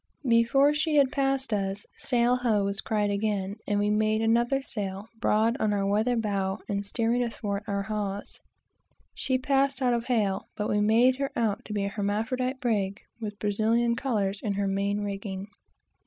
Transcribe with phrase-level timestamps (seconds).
[0.27, 5.05] Before she had passed us, "sail ho!" was cried again, and we made another sail,
[5.21, 8.39] far on our weather bow, and steering athwart our hawse.
[9.13, 12.99] She passed out of hail, but we made her out to be an hermaphrodite brig,
[13.19, 15.45] with Brazilian colors in her main rigging.